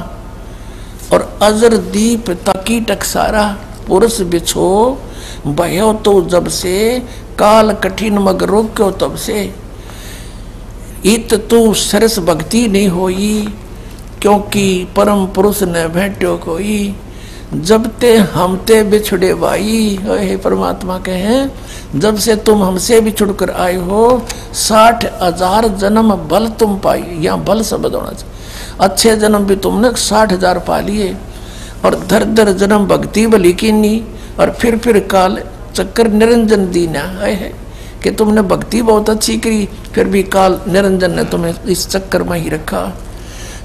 और 1.12 1.38
अजर 1.42 1.76
दीप 1.76 2.30
तकी 2.30 2.80
टकसारा, 2.80 3.56
पुरुष 3.86 4.20
बिछो 4.20 4.98
बहो 5.46 5.92
तो 5.92 6.20
जब 6.22 6.48
से, 6.48 7.00
काल 7.38 7.72
कठिन 7.72 8.18
मग 8.18 8.42
रोक्यो 8.42 8.90
तब 8.90 9.16
से। 9.16 9.54
इत 11.04 11.34
तू 11.50 11.74
सरस 11.74 12.18
भक्ति 12.18 12.68
नहीं 12.68 12.88
होई, 12.88 13.54
क्योंकि 14.22 14.88
परम 14.96 15.26
पुरुष 15.26 15.62
ने 15.62 15.86
भेटो 15.88 16.36
कोई। 16.36 16.94
जब 17.48 17.86
ते 17.98 18.16
हमते 18.32 18.82
बिछड़े 18.84 19.32
भाई 19.34 19.98
हे 20.00 20.36
परमात्मा 20.36 20.98
कहे, 21.00 21.46
जब 21.94 22.16
से 22.16 22.34
तुम 22.38 22.62
हमसे 22.62 23.00
बिछुड़ 23.00 23.30
कर 23.32 23.50
आए 23.50 23.76
हो, 23.76 24.26
साठ 24.56 25.04
हज़ार 25.22 25.68
जन्म 25.76 26.14
बल 26.28 26.48
तुम 26.60 26.76
पाई 26.78 27.02
यहाँ 27.20 27.44
बल 27.44 27.62
शब्द 27.62 27.94
होना 27.94 28.10
चाहिए 28.10 28.36
अच्छे 28.80 29.16
जन्म 29.16 29.46
भी 29.46 29.56
तुमने 29.58 29.90
साठ 29.98 30.32
हज़ार 30.32 30.58
पा 30.58 30.80
लिए, 30.80 31.16
और 31.84 31.98
धर 32.06 32.24
धर 32.26 32.52
जन्म 32.54 32.86
भक्ति 32.86 33.26
बली 33.26 33.52
कीनी, 33.54 34.04
और 34.40 34.50
फिर 34.52 34.76
फिर 34.78 34.98
काल 35.10 35.42
चक्कर 35.74 36.08
निरंजन 36.10 36.70
दीना 36.70 37.00
है, 37.00 37.52
कि 38.02 38.10
तुमने 38.10 38.42
भक्ति 38.44 38.82
बहुत 38.82 39.10
अच्छी 39.10 39.38
करी, 39.38 39.68
फिर 39.94 40.08
भी 40.08 40.22
काल 40.28 40.60
निरंजन 40.68 41.14
ने 41.14 41.24
तुम्हें 41.26 41.54
इस 41.64 41.88
चक्कर 41.88 42.22
में 42.22 42.38
ही 42.38 42.48
रखा। 42.48 42.86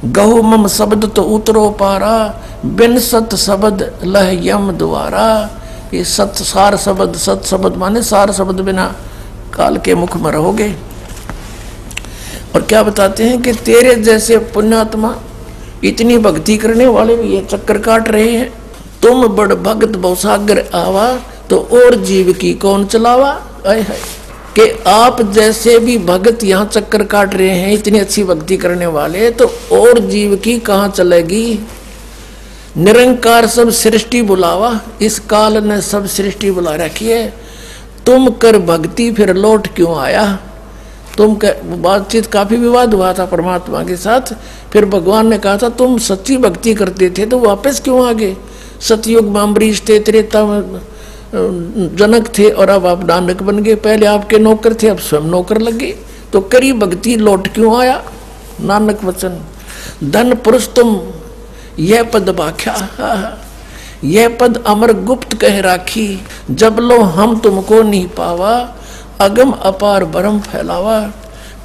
गहु 0.05 0.41
मम 0.41 0.67
शब्द 0.67 1.05
तो 1.15 1.21
उतरो 1.21 1.69
पारा, 1.69 2.15
बिन 2.65 2.99
सत 2.99 3.35
शब्द 3.35 3.91
लह 4.05 4.29
यम 4.45 4.71
द्वारा। 4.71 5.27
ये 5.93 6.03
सत 6.03 6.33
सार 6.35 6.77
शब्द, 6.77 7.15
सत 7.15 7.41
शब्द 7.45 7.75
माने 7.75 8.01
सार 8.03 8.31
शब्द 8.31 8.59
बिना 8.61 8.85
काल 9.53 9.77
के 9.77 9.95
मुख 9.95 10.17
में 10.17 10.31
रहोगे। 10.31 10.73
और 12.55 12.61
क्या 12.61 12.81
बताते 12.83 13.23
हैं 13.23 13.41
कि 13.41 13.53
तेरे 13.65 13.95
जैसे 13.95 14.37
पुण्यात्मा 14.53 15.15
इतनी 15.83 16.17
भक्ति 16.17 16.57
करने 16.57 16.87
वाले 16.87 17.15
भी 17.15 17.33
ये 17.35 17.41
चक्कर 17.51 17.77
काट 17.77 18.09
रहे 18.09 18.31
हैं। 18.31 18.51
तुम 19.01 19.27
बड़ 19.27 19.53
भगत 19.53 19.95
बहुसागर 19.97 20.63
आवा 20.75 21.07
तो 21.49 21.57
और 21.73 21.95
जीव 22.03 22.31
की 22.33 22.53
कौन 22.53 22.85
चलावा? 22.85 23.31
आए 23.67 23.81
है 23.81 23.97
कि 24.55 24.69
आप 24.87 25.21
जैसे 25.31 25.77
भी 25.79 25.97
भगत 25.99 26.43
यहाँ 26.43 26.65
चक्कर 26.65 27.03
काट 27.03 27.33
रहे 27.35 27.49
हैं, 27.49 27.71
इतनी 27.73 27.99
अच्छी 27.99 28.23
भक्ति 28.23 28.57
करने 28.57 28.85
वाले 28.87 29.29
तो 29.31 29.45
और 29.73 29.99
जीव 29.99 30.35
की 30.35 30.57
कहाँ 30.59 30.89
चलेगी? 30.89 31.59
निरंकार 32.77 33.47
सब 33.47 33.69
सृष्टि 33.71 34.21
बुलावा, 34.21 34.79
इस 35.01 35.19
काल 35.19 35.57
ने 35.63 35.81
सब 35.81 36.05
सृष्टि 36.07 36.51
बुला 36.51 36.75
रखी 36.75 37.07
है। 37.07 37.27
तुम 38.05 38.29
कर 38.31 38.57
भक्ति, 38.59 39.11
फिर 39.11 39.33
लौट 39.35 39.67
क्यों 39.75 39.97
आया? 39.97 40.25
तुम 41.17 41.35
कर 41.35 41.61
बातचीत 41.63 42.25
काफ़ी 42.25 42.57
विवाद 42.57 42.93
हुआ 42.93 43.11
था 43.13 43.25
परमात्मा 43.25 43.83
के 43.83 43.95
साथ। 43.97 44.33
फिर 44.73 44.85
भगवान 44.85 45.27
ने 45.27 45.37
कहा 45.37 45.57
था, 45.57 45.69
तुम 45.69 45.97
सच्ची 45.99 46.37
भक्ति 46.37 46.73
करते 46.73 47.09
थे 47.09 47.25
तो 47.25 47.39
वापस 47.39 47.79
क्यों 47.79 48.07
आ 48.07 48.11
गए 48.13 48.35
सतयुग 48.81 49.25
में 49.25 49.41
अम्बरीश 49.41 49.81
थे 49.89 49.99
त्रेता 49.99 50.41
जनक 51.33 52.27
थे 52.37 52.49
और 52.49 52.69
अब 52.69 52.85
आप 52.85 53.03
नानक 53.03 53.41
बन 53.43 53.59
गए। 53.59 53.75
पहले 53.75 54.05
आपके 54.05 54.39
नौकर 54.39 54.73
थे, 54.73 54.87
अब 54.87 54.97
स्वयं 54.97 55.21
नौकर 55.21 55.61
लगे। 55.61 55.95
तो 56.33 56.41
करी 56.41 56.73
भक्ति, 56.73 57.15
लौट 57.15 57.47
क्यों 57.47 57.79
आया? 57.79 58.01
नानक 58.61 59.03
वचन, 59.03 59.39
धन 60.03 60.33
पुरुष 60.35 60.67
तुम, 60.67 60.99
यह 61.79 62.03
पद 62.03 62.29
बाख्या। 62.29 63.37
यह 64.03 64.37
पद 64.41 64.63
अमर 64.67 64.93
गुप्त 64.93 65.33
कह 65.33 65.59
राखी। 65.61 66.07
जब 66.51 66.79
लो 66.79 67.01
हम 67.01 67.39
तुमको 67.39 67.81
नहीं 67.81 68.07
पावा, 68.07 68.53
अगम 69.21 69.51
अपार 69.51 70.05
बरम 70.05 70.39
फैलावा। 70.39 70.99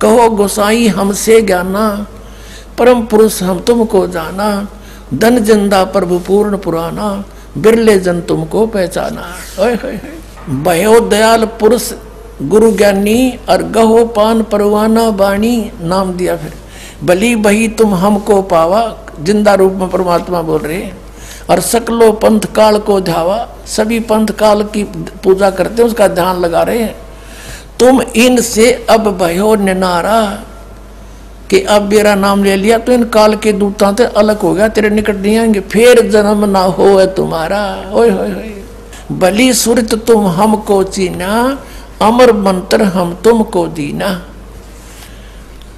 कहो, 0.00 0.28
गोसाई 0.30 0.86
हमसे 0.88 1.40
ज्ञाना, 1.42 2.06
परम 2.78 3.02
पुरुष 3.02 3.42
हम 3.42 3.60
तुमको 3.60 4.06
जाना। 4.08 4.68
धन 5.14 5.38
ज़िंदा 5.38 5.84
प्रभु 5.84 6.18
पूर्ण 6.18 6.58
पुराना। 6.58 7.24
बिरले 7.58 7.98
जन 7.98 8.20
तुमको 8.20 8.66
पहचाना। 8.66 9.22
भयो 10.62 10.98
दयाल 11.00 11.44
पुरुष, 11.60 11.92
गुरु 12.42 12.70
ज्ञानी, 12.72 13.38
और 13.48 13.62
गहो 13.70 14.04
पान 14.12 14.42
परवाना 14.42 15.10
बाणी, 15.12 15.56
नाम 15.82 16.12
दिया 16.12 16.36
फिर। 16.36 16.52
बली 17.04 17.34
बही 17.38 17.68
तुम 17.68 17.94
हमको 17.94 18.40
पावा, 18.44 18.82
ज़िंदा 19.20 19.54
रूप 19.54 19.72
में 19.72 19.88
परमात्मा 19.88 20.42
बोल 20.42 20.60
रहे 20.60 20.90
और 21.50 21.60
सकलो 21.62 22.10
पंथ 22.14 22.40
काल 22.54 22.78
को 22.78 23.00
ध्यावा, 23.00 23.36
सभी 23.66 24.00
पंथ 24.00 24.28
काल 24.38 24.62
की 24.64 24.82
पूजा 25.24 25.50
करते 25.50 25.82
हैं, 25.82 25.88
उसका 25.88 26.08
ध्यान 26.08 26.40
लगा 26.40 26.62
रहे 26.62 26.78
हैं। 26.78 26.94
तुम 27.80 28.00
इनसे 28.02 28.72
अब 28.90 29.16
भयो 29.18 29.54
निनारा 29.56 30.20
कि 31.50 31.60
अब 31.66 31.82
मेरा 31.92 32.14
नाम 32.14 32.44
ले 32.44 32.56
लिया 32.56 32.78
तो 32.78 32.92
इन 32.92 33.04
काल 33.08 33.34
के 33.36 33.52
दूता 33.52 33.92
से 33.92 34.04
अलग 34.04 34.40
हो 34.40 34.52
गया, 34.54 34.68
तेरे 34.68 34.90
निकट 34.90 35.16
नहीं 35.16 35.36
आएँगे, 35.38 35.60
फिर 35.62 36.00
जन्म 36.10 36.44
ना 36.44 36.60
हो 36.60 37.04
तुम्हारा। 37.16 37.60
ओए 37.92 38.10
होए 38.10 38.30
होए 38.30 38.54
बलि 39.12 39.52
सुरत 39.54 39.94
तुम 40.06 40.26
हमको 40.28 40.82
चीना 40.86 41.28
अमर 42.02 42.32
मंत्र 42.32 42.82
हम 42.86 43.14
तुमको 43.24 43.66
दीना। 43.68 44.10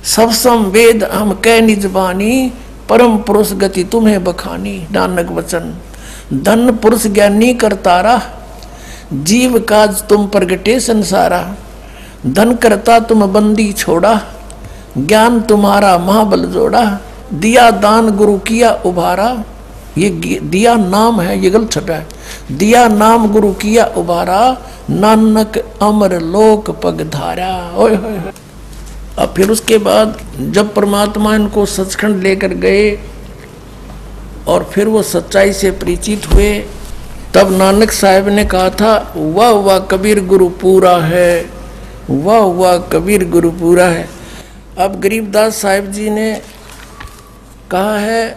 सब 0.07 0.31
सम 0.33 0.65
वेद 0.67 1.05
हम 1.05 1.33
कह 1.35 1.61
निजबानी 1.61 2.33
परम 2.89 3.17
पुरुष 3.19 3.53
गति 3.53 3.85
तुम्हें 3.85 4.23
बखानी। 4.25 4.77
नानक 4.93 5.31
वचन, 5.31 5.75
धन 6.35 6.71
पुरुष 6.77 7.07
ज्ञानी 7.07 7.53
करतारा 7.55 8.21
जीव 9.13 9.59
काज 9.61 10.03
तुम 10.03 10.27
प्रगटे 10.27 10.79
संसारा। 10.81 11.43
धन 12.27 12.55
करता 12.55 12.99
तुम 13.01 13.27
बंदी 13.27 13.73
छोड़ा। 13.73 14.13
ज्ञान 14.99 15.41
तुम्हारा 15.41 15.99
महाबल 15.99 16.45
जोड़ा, 16.45 17.01
दिया 17.35 17.71
दान 17.71 18.11
गुरु 18.11 18.39
किया 18.39 18.73
उभारा। 18.87 19.45
ये 19.99 20.09
दिया 20.43 20.75
नाम 20.75 21.21
है, 21.21 21.39
ये 21.39 21.51
गलत 21.51 21.73
छपा 21.73 21.95
है। 21.95 22.07
दिया 22.53 22.89
नाम 22.89 23.29
गुरु 23.29 23.53
किया 23.53 23.85
उभारा, 23.97 24.57
नानक 24.91 25.59
अमर 25.83 26.21
लोक 26.21 26.71
पग 26.71 27.01
धारा। 27.01 27.73
ओए 27.77 27.95
होए 27.95 28.21
अब 29.19 29.35
फिर 29.37 29.51
उसके 29.51 29.79
बाद 29.79 30.19
जब 30.41 30.75
परमात्मा 30.75 31.35
इनको 31.35 31.67
सचखंड 31.67 32.23
लेकर 32.23 32.49
गए 32.49 32.99
और 34.49 34.71
फिर 34.73 34.89
वो 34.89 35.03
सच्चाई 35.03 35.53
से 35.53 35.71
परिचित 35.71 36.35
हुए, 36.35 36.65
तब 37.35 37.51
नानक 37.53 37.91
साहब 37.91 38.29
ने 38.29 38.45
कहा 38.45 38.71
था, 38.71 39.13
वाह 39.17 39.51
वाह, 39.51 39.79
कबीर 39.79 40.25
गुरु 40.25 40.49
पूरा 40.49 40.97
है। 40.97 41.51
वाह 42.11 42.41
वाह, 42.41 42.77
कबीर 42.79 43.29
गुरु 43.31 43.51
पूरा 43.51 43.85
है। 43.85 44.09
अब 44.81 45.01
गरीबदास 45.01 45.57
साहिब 45.57 45.91
जी 45.93 46.11
ने 46.11 46.43
कहा 47.71 47.99
है 47.99 48.29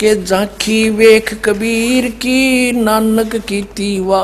कि 0.00 0.14
झांकी 0.24 0.90
वेख 0.90 1.34
कबीर 1.44 2.08
की 2.10 2.72
नानक 2.72 3.36
की 3.36 3.62
तीवा, 3.62 4.20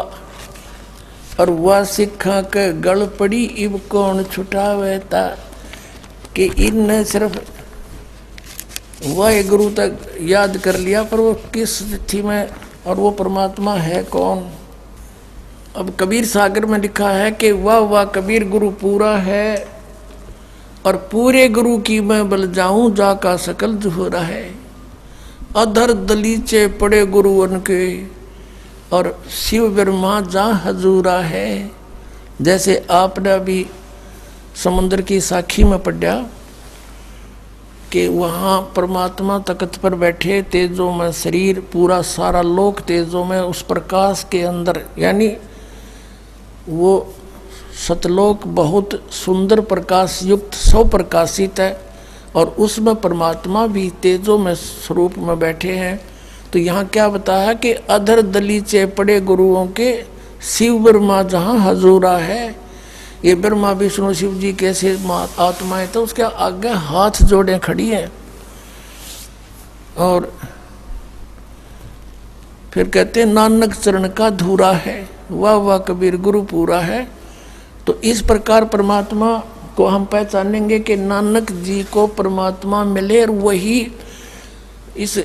और 1.41 1.51
वह 1.51 1.85
सिखा 1.85 2.41
के 2.41 2.73
गल 2.73 3.07
पड़ी 3.07 3.45
इब 3.45 3.81
कौन 3.91 4.23
छुटावे 4.25 4.99
था 4.99 5.27
कि 6.37 6.45
इन 6.45 7.05
सिर्फ़ 7.05 7.39
वह 9.07 9.43
गुरु 9.43 9.71
तक 9.71 10.19
याद 10.21 10.57
कर 10.57 10.77
लिया, 10.77 11.03
पर 11.03 11.21
वो 11.21 11.35
किस 11.35 11.83
तिथि 11.83 12.23
में, 12.23 12.49
और 12.87 12.97
वो 12.97 13.11
परमात्मा 13.11 13.75
है 13.75 14.03
कौन? 14.05 14.51
अब 15.77 15.97
कबीर 16.01 16.25
सागर 16.25 16.67
में 16.67 16.79
लिखा 16.79 17.11
है 17.11 17.31
कि 17.31 17.53
वह 17.53 17.79
वह, 17.79 18.05
कबीर 18.05 18.49
गुरु 18.49 18.71
पूरा 18.71 19.17
है। 19.17 19.74
और 20.87 20.97
पूरे 21.13 21.49
गुरु 21.49 21.79
की 21.79 22.01
मैं 22.01 22.29
बल 22.29 22.53
जाऊँ 22.53 22.95
जा 22.95 23.15
का 23.15 23.37
सकल 23.37 23.77
रहा 23.77 24.23
है। 24.23 24.55
अधर 25.57 25.93
दलीचे 25.93 26.67
पड़े 26.67 27.07
गुरु 27.07 27.31
उनके 27.43 28.05
और 28.93 29.23
शिव 29.31 29.69
ब्रह्मा 29.69 30.21
जा 30.21 30.45
हजूरा 30.45 31.19
है। 31.19 31.71
जैसे 32.43 32.87
आपने 32.91 33.31
अभी 33.31 33.67
समुद्र 34.65 35.03
की 35.03 35.21
साखी 35.21 35.65
में 35.65 35.79
पढ़ा 35.83 36.15
कि 37.93 38.09
वहाँ 38.09 38.73
परमात्मा 38.77 39.39
तकत 39.39 39.77
पर 39.77 39.95
बैठे, 39.95 40.43
तेजों 40.43 40.93
में 40.93 41.13
शरीर, 41.13 41.61
पूरा 41.73 42.03
सारा 42.03 42.43
लोक 42.43 42.81
तेजों 42.81 43.25
में 43.25 43.41
उस 43.41 43.63
प्रकाश 43.63 44.27
के 44.33 44.43
अंदर, 44.43 44.85
यानी 44.99 45.37
वो 46.69 47.15
सतलोक 47.79 48.47
बहुत 48.47 48.91
सुंदर 49.13 49.61
प्रकाश 49.61 50.21
युक्त 50.23 50.55
सौ 50.55 50.85
प्रकाशित 50.85 51.61
है 51.61 51.73
और 52.37 52.49
उसमें 52.59 52.95
परमात्मा 52.97 53.67
भी 53.67 53.89
तेजों 54.03 54.39
में 54.39 54.55
स्वरूप 54.55 55.15
में 55.19 55.39
बैठे 55.39 55.73
हैं। 55.73 56.01
तो 56.53 56.59
यहाँ 56.59 56.85
क्या 56.87 57.09
बताया 57.09 57.53
कि 57.55 57.73
अधर 57.73 58.23
दलीचे 58.23 58.85
पड़े 58.89 59.21
गुरुओं 59.21 59.67
के, 59.69 59.93
शिव 60.47 60.79
ब्रह्मा 60.79 61.23
जहाँ 61.25 61.59
हजूरा 61.61 62.17
है। 62.19 62.55
ये 63.25 63.35
ब्रह्मा, 63.35 63.71
विष्णु, 63.73 64.13
शिव 64.15 64.35
जी 64.35 64.53
कैसे 64.53 64.97
आत्माएँ 65.41 65.87
तो 65.87 66.03
उसके 66.03 66.23
आगे 66.23 66.69
हाथ 66.69 67.23
जोड़े 67.25 67.59
खड़ी 67.59 67.89
हैं। 67.89 68.11
और 69.99 70.33
फिर 72.73 72.89
कहते 72.89 73.21
हैं, 73.21 73.27
नानक 73.27 73.75
चरण 73.75 74.09
का 74.09 74.31
धूरा 74.31 74.71
है, 74.73 75.09
वाह 75.31 75.55
वाह 75.57 75.79
कबीर 75.79 76.17
गुरु 76.17 76.43
पूरा 76.43 76.81
है। 76.81 77.07
तो 77.87 77.95
इस 78.05 78.21
प्रकार 78.23 78.65
परमात्मा 78.65 79.37
को 79.77 79.87
हम 79.87 80.05
पहचानेंगे 80.05 80.79
कि 80.81 80.97
नानक 80.97 81.51
जी 81.63 81.83
को 81.85 82.07
परमात्मा 82.07 82.85
मिले 82.85 83.21
और 83.23 83.31
वही 83.31 83.81
इस 84.97 85.19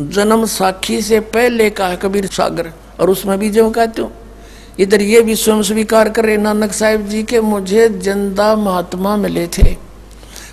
जन्म 0.00 0.44
साखी 0.46 1.00
से 1.02 1.20
पहले 1.20 1.68
का 1.70 1.86
है 1.88 1.96
कबीर 1.96 2.26
सागर। 2.26 2.72
और 3.00 3.10
उसमें 3.10 3.38
भी 3.38 3.50
जो 3.50 3.68
कहते 3.70 4.02
हो, 4.02 4.10
इधर 4.78 5.02
ये 5.02 5.20
भी 5.22 5.34
स्वयं 5.36 5.62
स्वीकार 5.62 6.08
कर 6.08 6.36
नानक 6.38 6.72
साहिब 6.72 7.06
जी 7.08 7.22
के 7.22 7.40
मुझे 7.40 7.88
ज़िंदा 7.88 8.54
महात्मा 8.56 9.16
मिले 9.16 9.46
थे। 9.48 9.76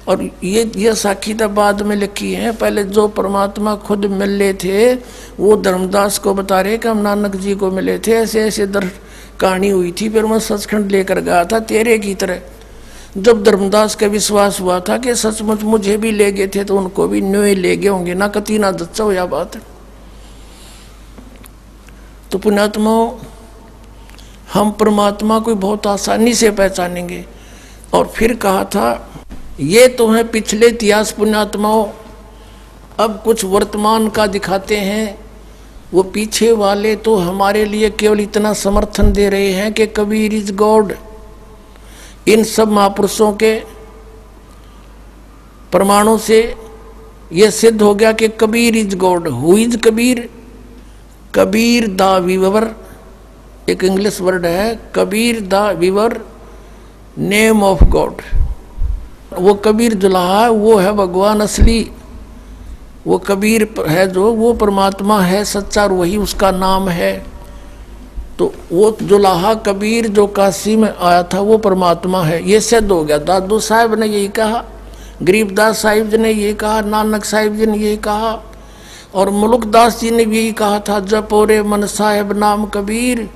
और 0.08 0.24
ये 0.44 0.72
ये 0.76 0.94
साखी 0.96 1.34
तो 1.34 1.48
बाद 1.50 1.82
में 1.82 1.96
लिखी 1.96 2.32
है, 2.34 2.52
पहले 2.52 2.84
जो 2.86 3.08
परमात्मा 3.10 3.76
खुद 3.78 4.06
मिले 4.06 4.54
थे, 4.54 4.94
वो 5.40 5.56
धर्मदास 5.58 6.18
को 6.18 6.34
बता 6.34 6.62
रहे 6.62 6.78
कि 6.78 6.88
हम 6.88 6.98
नानक 6.98 7.36
जी 7.36 7.56
को 7.56 7.72
मिले 7.72 7.98
थे, 8.00 8.12
ऐसे 8.14 8.44
ऐसे 8.44 8.68
दर 8.68 8.90
कहानी 9.40 9.70
हुई 9.70 9.92
थी, 9.92 10.10
फिर 10.10 10.26
मैं 10.26 10.40
सचखंड 10.40 10.92
लेकर 10.92 11.20
गया 11.20 11.44
था, 11.46 11.60
तेरे 11.62 11.98
की 11.98 12.14
तरह। 12.16 12.42
जब 13.18 13.44
धर्मदास 13.44 13.96
का 13.96 14.08
विश्वास 14.08 14.60
हुआ 14.62 14.80
था 14.80 14.98
कि 14.98 15.16
सचमुच 15.16 15.64
मुझे 15.64 15.96
भी 15.98 16.12
ले 16.12 16.32
गए 16.32 16.48
थे 16.48 16.64
तो 16.64 16.78
उनको 16.78 17.08
भी 17.08 17.22
न्यू 17.22 17.44
ले 17.56 17.76
गए 17.78 17.88
होंगे। 17.88 18.14
ना 18.14 18.28
कती 18.28 18.58
ना 18.58 18.72
दच्चा 18.72 19.04
हो 19.04 19.12
या 19.12 19.26
बात 19.26 19.58
तो 22.32 22.38
पुण्यात्मा, 22.38 22.92
हम 24.54 24.72
परमात्मा 24.72 25.40
को 25.40 25.56
बहुत 25.56 25.88
आसानी 25.88 26.34
से 26.34 26.50
पहचानेंगे। 26.52 27.26
और 27.94 28.08
फिर 28.08 28.36
कहा 28.36 28.64
था, 28.66 28.88
ये 29.60 29.88
तो 29.88 30.08
है 30.12 30.24
पिछले 30.24 30.68
इतिहास 30.68 31.12
पुण्यात्माओं। 31.12 31.86
अब 33.00 33.22
कुछ 33.26 33.44
वर्तमान 33.46 34.08
का 34.10 34.28
दिखाते 34.28 34.78
हैं 34.78 35.29
वो 35.94 36.04
पीछे 36.04 36.52
वाले 36.52 36.96
तो 36.96 37.16
हमारे 37.16 37.66
लिए 37.66 37.90
केवल 37.90 38.20
इतना 38.20 38.54
समर्थन 38.54 39.12
दे 39.12 39.30
रहे 39.30 39.52
हैं 39.52 39.74
कि 39.74 39.88
कबीर 39.88 40.34
इज़ 40.34 40.54
गॉड। 40.54 40.94
इन 42.28 42.44
सब 42.44 42.72
महापुरुषों 42.72 43.32
के 43.34 43.60
प्रमाणों 45.72 46.18
से 46.18 46.56
यह 47.34 47.50
सिद्ध 47.50 47.82
हो 47.82 47.96
गया 47.96 48.12
कि 48.12 48.28
Kabir 48.28 48.76
is 48.76 48.96
God. 48.96 49.28
Who 49.28 49.58
is 49.58 49.78
Kabir? 49.78 50.30
Kabir 51.36 51.88
the 51.88 52.02
weaver. 52.02 52.76
एक 53.70 53.84
इंग्लिश 53.84 54.22
वर्ड 54.22 54.46
है, 54.46 54.80
Kabir 54.96 55.42
the 55.42 55.54
weaver, 55.54 56.22
name 57.18 57.64
of 57.64 57.84
God. 57.84 58.22
वो 59.38 59.54
कबीर 59.54 59.94
जुलाहा 59.94 60.50
वो 60.50 60.76
है 60.78 60.92
भगवान 60.92 61.42
असली। 61.42 61.92
वो 63.08 63.18
कबीर 63.18 63.76
है 63.88 64.08
जो, 64.08 64.32
वो 64.34 64.54
परमात्मा 64.54 65.22
है 65.22 65.46
सच्चा 65.46 65.84
और 65.84 65.92
वही 65.92 66.18
उसका 66.18 66.52
नाम 66.52 66.90
है। 66.90 67.26
तो 68.40 68.54
वो 68.72 68.98
जुलाहा 69.02 69.54
कबीर 69.54 70.08
जो 70.08 70.28
काशी 70.28 70.76
में 70.76 70.94
आया 71.02 71.24
था, 71.24 71.40
वो 71.40 71.58
परमात्मा 71.58 72.24
है। 72.24 72.50
ये 72.50 72.60
सिद्ध 72.60 72.92
हो 72.92 73.04
गया। 73.04 73.18
दादू 73.18 73.60
साहब 73.60 73.94
ने 73.94 74.08
यही 74.08 74.28
कहा, 74.28 74.64
गरीबदास 75.24 75.82
साहिब 75.82 76.10
जी 76.10 76.18
ने 76.18 76.32
यही 76.32 76.54
कहा, 76.54 76.82
नानक 76.82 77.26
साहिब 77.26 77.56
जी 77.56 77.66
ने 77.66 77.78
यही 77.78 77.98
कहा, 77.98 78.44
और 79.16 79.30
मुलुकदास 79.30 80.00
जी 80.00 80.12
ने 80.12 80.26
भी 80.26 80.38
यही 80.38 80.52
कहा 80.52 80.80
था 80.80 81.00
जपोरे 81.00 81.64
मन 81.64 81.86
साहेब 81.86 82.32
नाम 82.38 82.66
कबीर। 82.66 83.30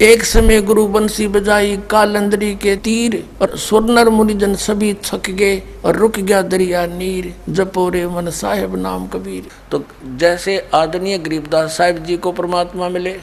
एक 0.00 0.22
समय 0.24 0.60
गुरु 0.60 0.86
बंसी 0.86 1.26
बजाई, 1.28 1.76
कालंदरी 1.90 2.54
के 2.54 2.74
तीर, 2.76 3.24
और 3.42 3.56
सुरनर 3.56 4.08
मुनिजन 4.08 4.54
सभी 4.54 4.92
थक 4.94 5.28
गए, 5.30 5.62
और 5.84 5.96
रुक 5.96 6.18
गया 6.18 6.40
दरिया 6.42 6.86
नीर 6.86 7.32
जपोरे 7.48 8.06
मन 8.06 8.30
साहेब 8.30 8.76
नाम 8.76 9.06
कबीर। 9.06 9.48
तो 9.70 9.82
जैसे 10.16 10.56
आदरणीय 10.74 11.18
गरीबदास 11.18 11.76
साहिब 11.76 12.02
जी 12.04 12.16
को 12.16 12.32
परमात्मा 12.32 12.88
मिले, 12.88 13.14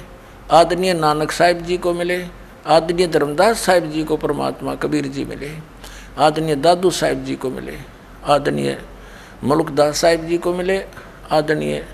आदरणीय 0.52 0.94
नानक 0.94 1.32
साहिब 1.32 1.66
जी 1.66 1.78
को 1.78 1.94
मिले, 1.94 2.24
आदरणीय 2.68 3.08
धर्मदास 3.08 3.66
साहिब 3.66 3.92
जी 3.92 4.04
को 4.04 4.18
परमात्मा 4.18 4.76
कबीर 4.76 5.08
जी 5.08 5.26
मिले, 5.26 5.52
आदरणीय 6.18 6.56
दादू 6.56 6.92
साहिब 6.92 7.26
जी 7.26 7.36
को 7.36 7.50
मिले, 7.50 7.78
आदरणीय 8.26 8.78
मलुकदास 9.44 10.02
साहिब 10.02 10.28
जी 10.28 10.38
को 10.38 10.54
मिले, 10.54 10.84
आदरणीय 11.32 11.86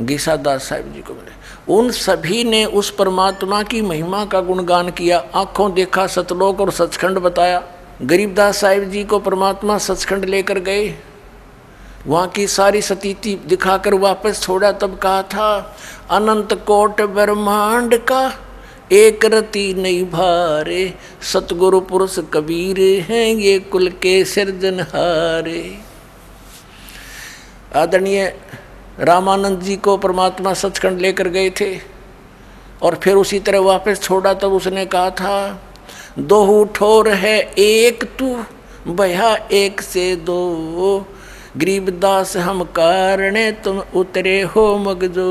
गीसादास 0.00 0.68
साहिब 0.68 0.92
जी 0.92 1.00
को 1.00 1.14
मिले। 1.14 1.32
उन 1.74 1.90
सभी 1.90 2.44
ने 2.44 2.64
उस 2.64 2.90
परमात्मा 2.90 3.62
की 3.62 3.82
महिमा 3.82 4.24
का 4.24 4.40
गुणगान 4.40 4.90
किया। 4.90 5.26
आँखों 5.34 5.74
देखा, 5.74 6.06
सतलोक 6.06 6.60
और 6.60 6.72
सचखंड 6.72 7.18
बताया। 7.18 7.62
गरीबदास 8.02 8.56
साहिब 8.56 8.90
जी 8.90 9.04
को 9.04 9.18
परमात्मा 9.18 9.78
सचखंड 9.78 10.24
लेकर 10.24 10.58
गए। 10.58 10.94
वहाँ 12.06 12.28
की 12.28 12.46
सारी 12.46 12.82
सतीति 12.82 13.40
दिखाकर 13.46 13.94
वापस 13.94 14.42
छोड़ा, 14.42 14.72
तब 14.72 14.98
कहा 14.98 15.22
था, 15.22 15.76
अनंत 16.10 16.64
कोट 16.66 17.00
ब्रह्मांड 17.00 17.98
का 17.98 18.34
एक 18.92 19.24
रति 19.24 19.74
नहीं 19.74 20.04
भारे। 20.04 20.94
सतगुरु 21.22 21.80
पुरुष 21.80 22.18
कबीर 22.18 23.02
हैं, 23.02 23.26
ये 23.26 23.58
कुल 23.58 23.88
के 23.88 24.24
सिरजनहारे। 24.24 25.78
आदरणीय 27.76 28.36
रामानंद 29.00 29.60
जी 29.60 29.76
को 29.76 29.96
परमात्मा 29.96 30.52
सचखंड 30.54 31.00
लेकर 31.00 31.28
गए 31.28 31.50
थे 31.50 31.78
और 32.82 32.94
फिर 32.94 33.14
उसी 33.14 33.38
तरह 33.38 33.60
वापस 33.60 34.00
छोड़ा 34.02 34.34
तब 34.34 34.52
उसने 34.52 34.86
कहा 34.86 35.10
था 35.10 35.62
दो 36.18 36.64
ठोर 36.64 37.08
है 37.08 37.38
एक 37.58 38.04
तू 38.18 38.36
भया 38.88 39.34
एक 39.52 39.80
से 39.80 40.16
दो। 40.16 40.38
गरीबदास 41.56 42.36
हम 42.36 42.62
कारण 42.64 43.50
तुम 43.50 43.82
उतरे 43.96 44.40
हो 44.42 44.76
मगजो। 44.78 45.30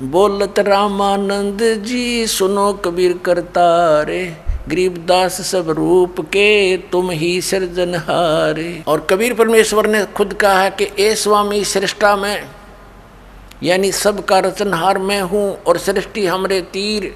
बोलत 0.00 0.58
रामानंद 0.58 1.62
जी, 1.84 2.26
सुनो 2.26 2.72
कबीर 2.72 3.18
करतारे। 3.18 4.36
गरीबदास 4.68 5.40
सब 5.40 5.70
रूप 5.70 6.20
के 6.20 6.76
तुम 6.76 7.10
ही 7.10 7.40
सृजनहारे 7.40 8.84
और 8.88 9.06
कबीर 9.10 9.34
परमेश्वर 9.34 9.86
ने 9.86 10.04
खुद 10.06 10.34
कहा 10.34 10.60
है 10.60 10.70
कि 10.70 10.88
ए 10.98 11.14
स्वामी, 11.14 11.64
सृष्टा 11.64 12.16
में, 12.16 12.48
यानी 13.62 13.92
सब 13.92 14.24
का 14.24 14.38
रचनहार 14.38 14.98
मैं 14.98 15.20
हूँ 15.22 15.62
और 15.62 15.78
सृष्टि 15.78 16.26
हमरे 16.26 16.60
तीर। 16.62 17.14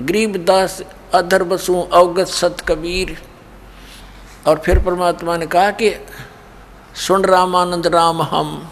गरीबदास 0.00 0.82
अधर 1.14 1.42
बसू, 1.42 1.80
अवगत 1.82 2.26
सत 2.26 2.56
कबीर 2.68 3.16
और 4.46 4.58
फिर 4.58 4.78
परमात्मा 4.78 5.36
ने 5.36 5.46
कहा 5.46 5.70
कि 5.70 5.94
सुन 6.96 7.24
रामानंद, 7.24 7.86
राम 7.86 8.22
हम। 8.22 8.68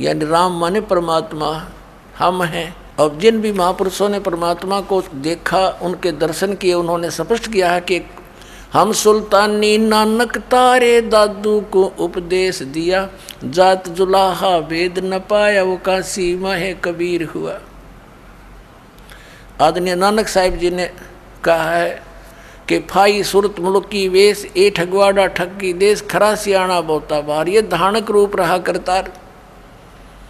यानी 0.00 0.24
राम 0.24 0.58
माने 0.60 0.80
परमात्मा, 0.80 1.66
हम 2.18 2.42
हैं। 2.42 2.85
अब 2.98 3.18
जिन 3.18 3.40
भी 3.40 3.52
महापुरुषों 3.52 4.08
ने 4.08 4.18
परमात्मा 4.20 4.80
को 4.80 5.02
देखा, 5.14 5.68
उनके 5.82 6.12
दर्शन 6.12 6.54
किए, 6.54 6.74
उन्होंने 6.74 7.10
स्पष्ट 7.10 7.52
किया 7.52 7.72
है 7.72 7.80
कि 7.80 8.00
हम 8.72 8.92
सुल्तानी 8.92 9.78
नानक 9.78 10.38
तारे 10.38 11.00
दादू 11.00 11.60
को 11.60 11.84
उपदेश 11.98 12.62
दिया, 12.62 13.08
जात 13.44 13.88
जुलाहा 13.88 14.56
वेद 14.56 14.98
न 15.04 15.18
पाया, 15.18 15.62
वो 15.62 15.76
काशी 15.76 16.34
माहे 16.36 16.72
कबीर 16.74 17.24
हुआ। 17.24 17.58
आदरणीय 19.60 19.94
नानक 19.94 20.28
साहिब 20.28 20.56
जी 20.56 20.70
ने 20.70 20.90
कहा 21.44 21.70
है 21.70 22.02
कि 22.68 22.78
फाई 22.90 23.22
सुरत 23.22 23.60
मुल्की 23.60 24.08
वेश 24.08 24.46
ए 24.56 24.70
ठगवाड़ा 24.70 25.26
ठगी 25.26 25.72
देश 25.72 26.04
खरा 26.10 26.34
सियाणा 26.34 26.80
बोता 26.80 27.20
बार, 27.20 27.48
ये 27.48 27.62
धानक 27.62 28.10
रूप 28.10 28.36
रहा 28.36 28.58
करतार। 28.58 29.12